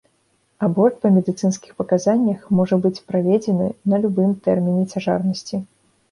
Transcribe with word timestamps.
Аборт 0.67 0.95
па 1.01 1.09
медыцынскіх 1.17 1.73
паказаннях 1.81 2.47
можа 2.59 2.79
быць 2.85 3.01
праведзены 3.11 3.67
на 3.93 3.99
любым 4.05 4.33
тэрміне 4.47 4.83
цяжарнасці. 4.95 5.61